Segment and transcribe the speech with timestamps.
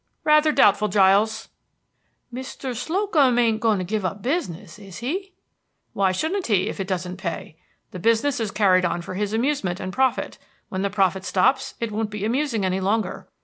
[0.01, 0.29] Richard.
[0.29, 1.49] Rather doubtful, Giles.
[2.33, 2.33] Giles.
[2.33, 2.75] [Uneasily.] Mr.
[2.75, 5.13] Slocum ain't goin' to give up business, is he?
[5.13, 5.31] Richard.
[5.93, 7.59] Why shouldn't he, if it doesn't pay?
[7.91, 11.91] The business is carried on for his amusement and profit; when the profit stops it
[11.91, 13.29] won't be amusing any longer.